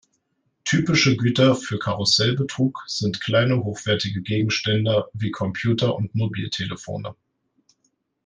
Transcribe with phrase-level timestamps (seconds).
[0.65, 7.15] Typische Güter für Karussellbetrug sind kleine hochwertige Gegenstände wie Computer und Mobiltelefone.